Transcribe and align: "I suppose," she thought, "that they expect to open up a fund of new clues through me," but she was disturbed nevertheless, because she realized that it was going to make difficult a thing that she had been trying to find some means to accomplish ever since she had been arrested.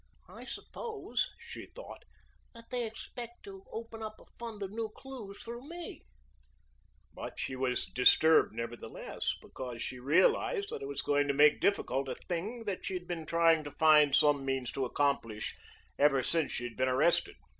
"I 0.27 0.45
suppose," 0.45 1.31
she 1.37 1.67
thought, 1.67 2.05
"that 2.55 2.71
they 2.71 2.87
expect 2.87 3.43
to 3.43 3.63
open 3.71 4.01
up 4.01 4.19
a 4.19 4.25
fund 4.39 4.63
of 4.63 4.71
new 4.71 4.89
clues 4.89 5.43
through 5.43 5.69
me," 5.69 6.01
but 7.13 7.37
she 7.37 7.55
was 7.55 7.85
disturbed 7.85 8.51
nevertheless, 8.51 9.35
because 9.43 9.79
she 9.79 9.99
realized 9.99 10.69
that 10.71 10.81
it 10.81 10.87
was 10.87 11.03
going 11.03 11.27
to 11.27 11.35
make 11.35 11.61
difficult 11.61 12.09
a 12.09 12.15
thing 12.15 12.63
that 12.63 12.83
she 12.83 12.95
had 12.95 13.05
been 13.07 13.27
trying 13.27 13.63
to 13.63 13.69
find 13.73 14.15
some 14.15 14.43
means 14.43 14.71
to 14.71 14.85
accomplish 14.85 15.55
ever 15.99 16.23
since 16.23 16.51
she 16.51 16.63
had 16.63 16.75
been 16.77 16.89
arrested. 16.89 17.35